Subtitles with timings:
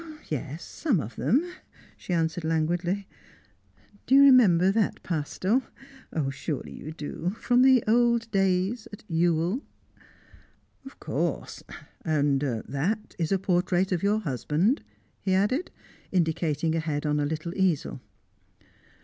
[0.29, 1.45] "Yes, some of them,"
[1.95, 3.07] she answered languidly.
[4.07, 5.61] "Do you remember that pastel?
[6.11, 9.61] Ah, surely you do from the old days at Ewell!"
[10.87, 11.61] "Of course!
[12.03, 14.81] That is a portrait of your husband?"
[15.19, 15.69] he added,
[16.11, 18.01] indicating a head on a little easel.